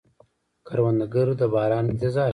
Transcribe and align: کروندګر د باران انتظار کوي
کروندګر 0.67 1.27
د 1.39 1.41
باران 1.53 1.85
انتظار 1.91 2.27
کوي 2.27 2.29